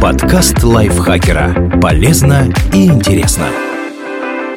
Подкаст 0.00 0.62
лайфхакера. 0.62 1.80
Полезно 1.80 2.52
и 2.72 2.86
интересно. 2.86 3.48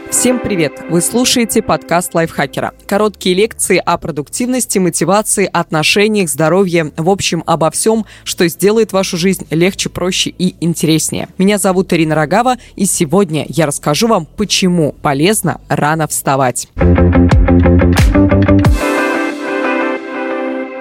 Всем 0.09 0.39
привет! 0.39 0.73
Вы 0.89 1.01
слушаете 1.01 1.61
подкаст 1.61 2.13
лайфхакера. 2.13 2.74
Короткие 2.88 3.36
лекции 3.36 3.78
о 3.78 3.97
продуктивности, 3.97 4.79
мотивации, 4.79 5.50
отношениях, 5.52 6.29
здоровье, 6.29 6.92
в 6.97 7.10
общем, 7.10 7.44
обо 7.46 7.71
всем, 7.71 8.05
что 8.24 8.47
сделает 8.47 8.92
вашу 8.92 9.18
жизнь 9.18 9.46
легче, 9.52 9.90
проще 9.90 10.31
и 10.31 10.56
интереснее. 10.60 11.29
Меня 11.38 11.58
зовут 11.58 11.94
Ирина 11.94 12.15
Рогава, 12.15 12.58
и 12.76 12.86
сегодня 12.86 13.46
я 13.47 13.67
расскажу 13.67 14.08
вам, 14.08 14.26
почему 14.26 14.94
полезно 15.01 15.62
рано 15.70 16.08
вставать. 16.08 16.67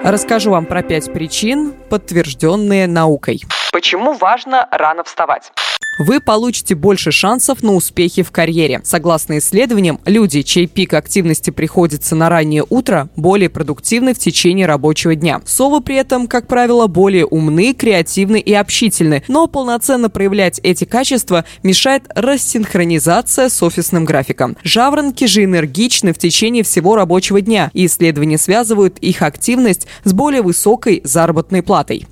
Расскажу 0.03 0.51
вам 0.51 0.65
про 0.65 0.81
пять 0.81 1.11
причин, 1.11 1.73
подтвержденные 1.89 2.87
наукой. 2.87 3.41
Почему 3.73 4.13
важно 4.13 4.65
рано 4.71 5.03
вставать? 5.03 5.51
Вы 5.99 6.21
получите 6.21 6.73
больше 6.75 7.11
шансов 7.11 7.61
на 7.61 7.75
успехи 7.75 8.23
в 8.23 8.31
карьере. 8.31 8.81
Согласно 8.83 9.37
исследованиям, 9.37 9.99
люди, 10.05 10.41
чей 10.41 10.65
пик 10.65 10.93
активности 10.93 11.51
приходится 11.51 12.15
на 12.15 12.29
раннее 12.29 12.65
утро, 12.67 13.09
более 13.15 13.49
продуктивны 13.49 14.13
в 14.13 14.17
течение 14.17 14.65
рабочего 14.65 15.13
дня. 15.13 15.41
Совы 15.45 15.81
при 15.81 15.97
этом, 15.97 16.27
как 16.27 16.47
правило, 16.47 16.87
более 16.87 17.25
умны, 17.25 17.73
креативны 17.73 18.39
и 18.39 18.53
общительны, 18.53 19.23
но 19.27 19.47
полноценно 19.47 20.09
проявлять 20.09 20.59
эти 20.63 20.85
качества 20.85 21.43
мешает 21.63 22.03
рассинхронизация 22.15 23.49
с 23.49 23.61
офисным 23.61 24.05
графиком. 24.05 24.55
Жаворонки 24.63 25.25
же 25.25 25.43
энергичны 25.43 26.13
в 26.13 26.17
течение 26.17 26.63
всего 26.63 26.95
рабочего 26.95 27.41
дня, 27.41 27.69
и 27.73 27.85
исследования 27.85 28.37
связывают 28.37 28.97
их 28.99 29.21
активность 29.21 29.87
с 30.05 30.13
более 30.13 30.41
высокой 30.41 31.01
заработной 31.03 31.61
платой 31.61 32.07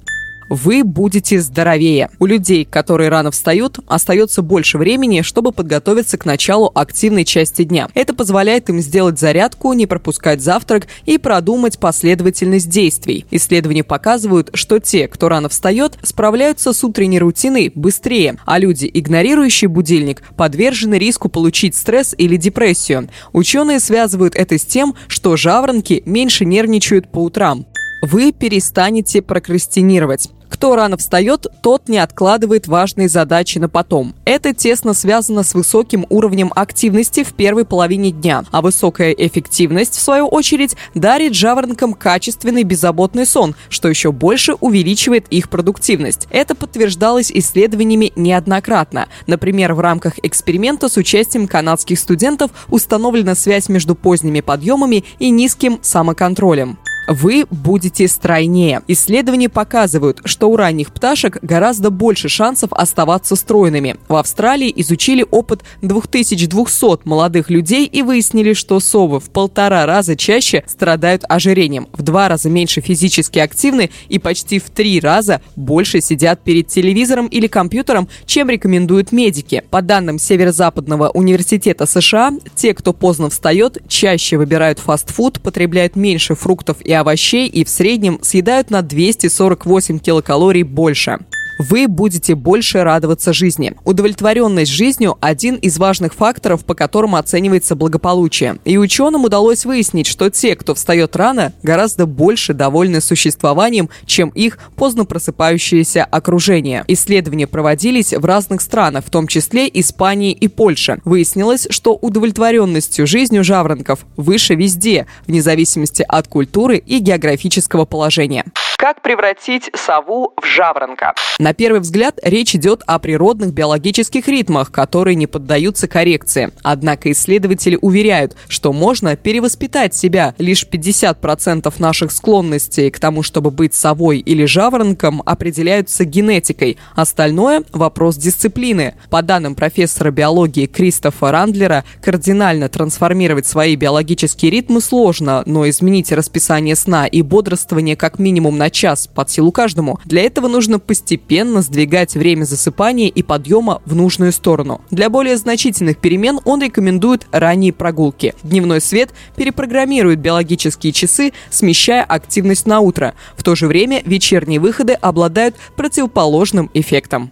вы 0.50 0.84
будете 0.84 1.40
здоровее. 1.40 2.10
У 2.20 2.26
людей, 2.26 2.66
которые 2.66 3.10
рано 3.10 3.32
встают, 3.32 3.80
остается 3.88 4.42
больше 4.42 4.78
времени, 4.78 5.22
чтобы 5.22 5.52
подготовиться 5.52 6.17
к 6.17 6.26
началу 6.26 6.72
активной 6.73 7.26
части 7.26 7.64
дня. 7.64 7.90
Это 7.94 8.14
позволяет 8.14 8.70
им 8.70 8.80
сделать 8.80 9.20
зарядку, 9.20 9.73
не 9.73 9.86
пропускать 9.86 10.42
завтрак 10.42 10.88
и 11.06 11.18
продумать 11.18 11.80
последовательность 11.80 12.70
действий. 12.70 13.25
Исследования 13.31 13.84
показывают, 13.84 14.50
что 14.53 14.80
те, 14.80 15.08
кто 15.08 15.30
рано 15.30 15.50
встает, 15.50 15.98
справляются 16.03 16.73
с 16.73 16.84
утренней 16.84 17.20
рутиной 17.20 17.72
быстрее, 17.73 18.38
а 18.45 18.59
люди, 18.59 18.90
игнорирующие 18.94 19.68
будильник, 19.68 20.23
подвержены 20.36 20.95
риску 20.95 21.30
получить 21.30 21.75
стресс 21.75 22.14
или 22.18 22.38
депрессию. 22.38 23.09
Ученые 23.34 23.80
связывают 23.80 24.36
это 24.36 24.58
с 24.58 24.66
тем, 24.66 24.95
что 25.08 25.36
жаворонки 25.36 26.03
меньше 26.06 26.45
нервничают 26.45 27.12
по 27.12 27.23
утрам 27.23 27.66
вы 28.02 28.31
перестанете 28.31 29.22
прокрастинировать. 29.22 30.30
Кто 30.58 30.75
рано 30.75 30.97
встает, 30.97 31.45
тот 31.61 31.88
не 31.88 32.00
откладывает 32.00 32.67
важные 32.67 33.09
задачи 33.09 33.59
на 33.59 33.69
потом. 33.69 34.16
Это 34.25 34.55
тесно 34.55 34.95
связано 34.95 35.44
с 35.44 35.53
высоким 35.53 36.08
уровнем 36.09 36.52
активности 36.55 37.23
в 37.23 37.33
первой 37.33 37.63
половине 37.63 38.09
дня, 38.09 38.44
а 38.50 38.63
высокая 38.63 39.11
эффективность, 39.11 39.94
в 39.94 40.02
свою 40.02 40.25
очередь, 40.25 40.75
дарит 40.95 41.35
жаворонкам 41.35 41.94
качественный 41.94 42.63
беззаботный 42.63 43.28
сон, 43.28 43.53
что 43.69 43.88
еще 43.88 44.11
больше 44.11 44.55
увеличивает 44.55 45.28
их 45.30 45.47
продуктивность. 45.52 46.28
Это 46.31 46.55
подтверждалось 46.55 47.31
исследованиями 47.31 48.11
неоднократно. 48.16 49.09
Например, 49.28 49.75
в 49.75 49.80
рамках 49.80 50.13
эксперимента 50.23 50.89
с 50.89 50.97
участием 50.97 51.47
канадских 51.47 52.00
студентов 52.00 52.50
установлена 52.69 53.35
связь 53.35 53.69
между 53.69 53.94
поздними 53.94 54.41
подъемами 54.41 55.03
и 55.19 55.30
низким 55.30 55.78
самоконтролем 55.83 56.80
вы 57.08 57.45
будете 57.50 58.08
стройнее. 58.08 58.81
Исследования 58.88 59.50
показывают, 59.50 60.19
что 60.25 60.50
у 60.50 60.55
ранних 60.55 60.91
пташек 60.91 61.38
гораздо 61.41 61.89
больше 61.89 62.30
шансов 62.30 62.73
оставаться 62.73 63.36
стройными. 63.36 63.95
В 64.08 64.16
Австралии 64.16 64.72
изучили 64.75 65.25
опыт 65.30 65.63
2200 65.81 67.08
молодых 67.08 67.50
людей 67.50 67.85
и 67.85 68.02
выяснили, 68.02 68.53
что 68.53 68.80
совы 68.80 69.19
в 69.19 69.29
полтора 69.29 69.85
раза 69.85 70.16
чаще 70.16 70.63
страдают 70.67 71.23
ожирением, 71.28 71.88
в 71.94 72.01
два 72.01 72.28
раза 72.28 72.50
меньше 72.50 72.81
физически 72.81 73.40
активны 73.40 73.90
и 74.09 74.19
почти 74.19 74.59
в 74.59 74.69
три 74.69 75.00
раза 75.00 75.41
больше 75.56 76.01
сидят 76.01 76.44
перед 76.44 76.67
телевизором 76.67 77.28
или 77.28 77.47
компьютером, 77.47 78.09
чем 78.25 78.50
рекомендуют 78.50 79.12
медики. 79.12 79.63
По 79.69 79.81
данным 79.81 80.19
Северо-Западного 80.19 81.09
университета 81.09 81.85
США, 81.85 82.34
те, 82.56 82.73
кто 82.73 82.91
поздно 82.94 83.29
встает, 83.29 83.78
чаще 83.88 84.38
выбирают 84.38 84.79
фастфуд, 84.79 85.41
потребляют 85.41 85.96
меньше 85.96 86.35
фруктов 86.35 86.78
и 86.81 86.97
овощей 87.00 87.47
и 87.47 87.63
в 87.63 87.69
среднем 87.69 88.19
съедают 88.22 88.69
на 88.69 88.81
248 88.81 90.00
килокалорий 90.00 90.63
больше 90.63 91.19
вы 91.57 91.88
будете 91.88 92.35
больше 92.35 92.84
радоваться 92.84 93.34
жизни. 93.34 93.73
Удовлетворенность 93.84 94.72
жизнью– 94.72 95.18
один 95.22 95.56
из 95.56 95.78
важных 95.78 96.13
факторов, 96.13 96.66
по 96.66 96.73
которому 96.73 97.18
оценивается 97.18 97.75
благополучие. 97.75 98.57
И 98.66 98.78
ученым 98.78 99.23
удалось 99.25 99.66
выяснить, 99.66 100.07
что 100.07 100.29
те, 100.29 100.56
кто 100.56 100.75
встает 100.75 101.16
рано, 101.16 101.53
гораздо 101.63 102.06
больше 102.06 102.53
довольны 102.53 103.01
существованием, 103.01 103.90
чем 104.06 104.29
их 104.29 104.59
поздно 104.75 105.06
просыпающееся 105.06 106.03
окружение. 106.03 106.84
Исследования 106.88 107.47
проводились 107.47 108.13
в 108.13 108.23
разных 108.25 108.62
странах, 108.62 109.06
в 109.06 109.09
том 109.09 109.28
числе 109.28 109.69
Испании 109.73 110.31
и 110.31 110.47
Польше. 110.47 111.00
Выяснилось, 111.06 111.67
что 111.69 111.96
удовлетворенностью 111.96 113.07
жизнью 113.07 113.44
жаворонков 113.44 114.06
выше 114.16 114.56
везде, 114.56 115.07
вне 115.25 115.41
зависимости 115.41 116.06
от 116.07 116.28
культуры 116.28 116.78
и 116.78 117.00
географического 117.00 117.85
положения. 117.85 118.46
Как 118.78 119.02
превратить 119.02 119.72
сову 119.74 120.34
в 120.40 120.46
жаворонка? 120.46 121.16
На 121.40 121.56
первый 121.56 121.80
взгляд 121.80 122.20
речь 122.22 122.54
идет 122.54 122.84
о 122.86 123.00
природных 123.00 123.52
биологических 123.52 124.28
ритмах, 124.28 124.72
которые 124.72 125.16
не 125.16 125.26
поддаются 125.26 125.88
коррекции. 125.88 126.52
Однако 126.62 127.12
исследователи 127.12 127.80
уверяют, 127.82 128.36
что 128.48 128.74
можно 128.74 129.16
перевоспитать 129.16 129.96
себя. 129.96 130.36
Лишь 130.38 130.64
50% 130.64 131.74
наших 131.80 132.12
склонностей 132.12 132.92
к 132.92 133.00
тому, 133.00 133.24
чтобы 133.24 133.50
быть 133.50 133.74
совой 133.74 134.20
или 134.20 134.46
жаворонком, 134.46 135.24
определяются 135.26 136.06
генетикой. 136.06 136.78
Остальное– 136.96 137.64
вопрос 137.72 138.16
дисциплины. 138.18 138.94
По 139.09 139.24
данным 139.24 139.56
профессора 139.56 140.12
биологии 140.12 140.68
Кристофа 140.68 141.32
Рандлера, 141.32 141.84
кардинально 142.04 142.70
трансформировать 142.70 143.48
свои 143.48 143.76
биологические 143.76 144.52
ритмы 144.52 144.82
сложно, 144.82 145.42
но 145.48 145.68
изменить 145.68 146.12
расписание 146.12 146.76
сна 146.76 147.08
и 147.08 147.24
бодрствование 147.24 147.96
как 147.96 148.20
минимум 148.20 148.59
на 148.59 148.66
на 148.67 148.69
час 148.69 149.07
под 149.07 149.29
силу 149.29 149.53
каждому. 149.53 149.97
Для 150.03 150.23
этого 150.23 150.50
нужно 150.50 150.78
постепенно 150.78 151.61
сдвигать 151.61 152.16
время 152.16 152.44
засыпания 152.44 153.07
и 153.07 153.23
подъема 153.23 153.81
в 153.85 153.95
нужную 153.95 154.33
сторону. 154.33 154.81
Для 154.91 155.09
более 155.09 155.38
значительных 155.38 156.00
перемен 156.00 156.41
он 156.44 156.61
рекомендует 156.61 157.28
ранние 157.31 157.72
прогулки. 157.72 158.35
Дневной 158.44 158.81
свет 158.81 159.11
перепрограммирует 159.38 160.19
биологические 160.19 160.91
часы, 160.91 161.31
смещая 161.50 162.03
активность 162.03 162.66
на 162.66 162.81
утро. 162.81 163.13
В 163.38 163.44
то 163.44 163.55
же 163.55 163.67
время 163.67 164.01
вечерние 164.03 164.59
выходы 164.59 164.94
обладают 164.94 165.55
противоположным 165.78 166.69
эффектом. 166.73 167.31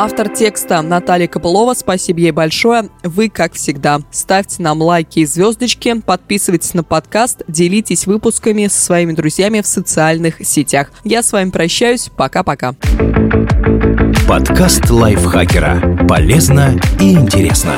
Автор 0.00 0.28
текста 0.28 0.80
Наталья 0.80 1.26
Копылова. 1.26 1.74
Спасибо 1.74 2.20
ей 2.20 2.30
большое. 2.30 2.88
Вы, 3.02 3.28
как 3.28 3.54
всегда, 3.54 3.98
ставьте 4.12 4.62
нам 4.62 4.80
лайки 4.80 5.18
и 5.18 5.26
звездочки, 5.26 6.00
подписывайтесь 6.00 6.72
на 6.72 6.84
подкаст, 6.84 7.42
делитесь 7.48 8.06
выпусками 8.06 8.68
со 8.68 8.80
своими 8.80 9.10
друзьями 9.12 9.60
в 9.60 9.66
социальных 9.66 10.46
сетях. 10.46 10.92
Я 11.02 11.24
с 11.24 11.32
вами 11.32 11.50
прощаюсь. 11.50 12.10
Пока-пока. 12.16 12.76
Подкаст 14.28 14.88
лайфхакера. 14.88 16.06
Полезно 16.06 16.80
и 17.00 17.14
интересно. 17.14 17.72